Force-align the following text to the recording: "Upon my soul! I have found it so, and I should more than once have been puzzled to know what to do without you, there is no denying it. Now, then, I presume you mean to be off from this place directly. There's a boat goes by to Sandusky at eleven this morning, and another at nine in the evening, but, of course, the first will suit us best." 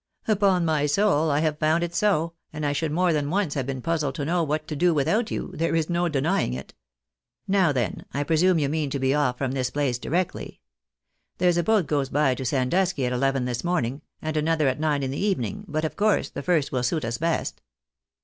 "Upon 0.27 0.65
my 0.65 0.87
soul! 0.87 1.29
I 1.29 1.41
have 1.41 1.59
found 1.59 1.83
it 1.83 1.93
so, 1.93 2.33
and 2.51 2.65
I 2.65 2.73
should 2.73 2.91
more 2.91 3.13
than 3.13 3.29
once 3.29 3.53
have 3.53 3.67
been 3.67 3.83
puzzled 3.83 4.15
to 4.15 4.25
know 4.25 4.41
what 4.41 4.67
to 4.69 4.75
do 4.75 4.95
without 4.95 5.29
you, 5.29 5.51
there 5.53 5.75
is 5.75 5.91
no 5.91 6.09
denying 6.09 6.53
it. 6.55 6.73
Now, 7.47 7.71
then, 7.71 8.05
I 8.11 8.23
presume 8.23 8.57
you 8.57 8.67
mean 8.67 8.89
to 8.89 8.97
be 8.99 9.13
off 9.13 9.37
from 9.37 9.51
this 9.51 9.69
place 9.69 9.99
directly. 9.99 10.59
There's 11.37 11.57
a 11.57 11.61
boat 11.63 11.85
goes 11.85 12.09
by 12.09 12.33
to 12.33 12.45
Sandusky 12.45 13.05
at 13.05 13.13
eleven 13.13 13.45
this 13.45 13.63
morning, 13.63 14.01
and 14.23 14.35
another 14.35 14.67
at 14.67 14.79
nine 14.79 15.03
in 15.03 15.11
the 15.11 15.23
evening, 15.23 15.65
but, 15.67 15.85
of 15.85 15.95
course, 15.95 16.29
the 16.29 16.41
first 16.41 16.71
will 16.71 16.81
suit 16.81 17.05
us 17.05 17.19
best." 17.19 17.61